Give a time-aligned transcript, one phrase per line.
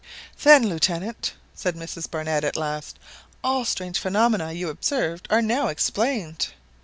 [0.41, 2.97] "Then, Lieutenant," said Mrs Barnett at last,
[3.43, 6.47] "all the strange phenomena you observed are now explained!"